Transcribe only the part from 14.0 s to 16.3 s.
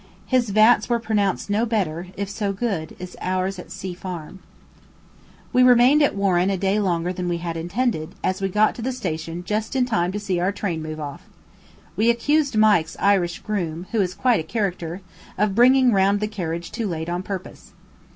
is quite a character, of bringing round the